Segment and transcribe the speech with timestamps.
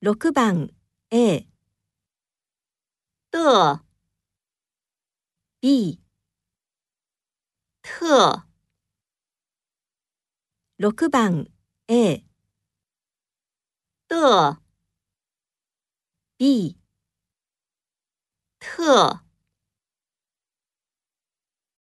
[0.00, 0.70] 6番
[1.10, 1.48] A、
[3.32, 3.84] 的、
[5.60, 6.00] B、
[7.82, 8.44] 特、
[10.76, 11.48] 6番
[11.88, 12.24] A、
[14.06, 14.62] 的、
[16.38, 16.78] B、
[18.60, 19.27] 特。